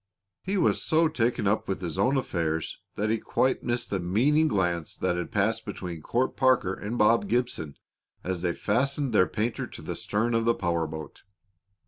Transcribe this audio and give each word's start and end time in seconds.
He 0.41 0.57
was 0.57 0.81
so 0.81 1.07
taken 1.07 1.45
up 1.45 1.67
with 1.67 1.79
his 1.79 1.99
own 1.99 2.17
affairs 2.17 2.79
that 2.95 3.11
he 3.11 3.19
quite 3.19 3.61
missed 3.61 3.91
the 3.91 3.99
meaning 3.99 4.47
glance 4.47 4.95
that 4.95 5.29
passed 5.31 5.63
between 5.63 6.01
Court 6.01 6.35
Parker 6.35 6.73
and 6.73 6.97
Bob 6.97 7.27
Gibson 7.29 7.75
as 8.23 8.41
they 8.41 8.53
fastened 8.53 9.13
their 9.13 9.27
painter 9.27 9.67
to 9.67 9.81
the 9.83 9.95
stern 9.95 10.33
of 10.33 10.45
the 10.45 10.55
power 10.55 10.87
boat. 10.87 11.21